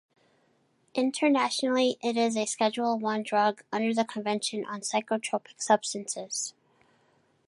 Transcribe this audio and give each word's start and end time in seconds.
Internationally, 0.95 1.97
it 2.01 2.17
is 2.17 2.35
a 2.35 2.47
Schedule 2.47 2.97
One 2.97 3.21
drug 3.21 3.61
under 3.71 3.93
the 3.93 4.03
Convention 4.03 4.65
on 4.65 4.81
Psychotropic 4.81 5.61
Substances. 5.61 6.55